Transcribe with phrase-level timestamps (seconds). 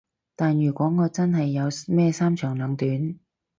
[0.35, 3.19] 但如果我真係有咩三長兩短